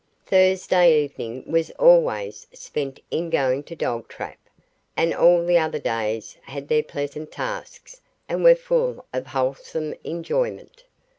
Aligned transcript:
Thursday 0.25 1.03
evening 1.03 1.43
was 1.45 1.69
always 1.77 2.47
spent 2.51 2.99
in 3.11 3.29
going 3.29 3.61
to 3.61 3.75
Dogtrap, 3.75 4.39
and 4.97 5.13
all 5.13 5.45
the 5.45 5.59
other 5.59 5.77
days 5.77 6.37
had 6.41 6.69
their 6.69 6.81
pleasant 6.81 7.31
tasks 7.31 8.01
and 8.27 8.43
were 8.43 8.55
full 8.55 9.05
of 9.13 9.27
wholesome 9.27 9.93
enjoyment. 10.03 10.85